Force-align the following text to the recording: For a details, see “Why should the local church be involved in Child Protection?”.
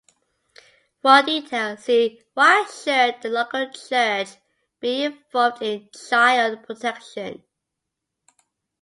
For 1.03 1.19
a 1.19 1.21
details, 1.23 1.83
see 1.83 2.23
“Why 2.33 2.63
should 2.65 3.21
the 3.21 3.29
local 3.29 3.69
church 3.69 4.29
be 4.79 5.03
involved 5.03 5.61
in 5.61 5.89
Child 5.91 6.63
Protection?”. 6.63 7.43